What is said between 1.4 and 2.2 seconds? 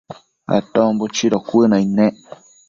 cuënaid nec